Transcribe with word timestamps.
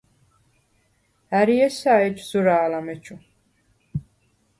ა̈რი 1.37 1.55
ესა̄ 1.67 1.99
ეჯ 2.07 2.17
ზურა̄ლ 2.29 2.73
ამეჩუ? 2.79 3.15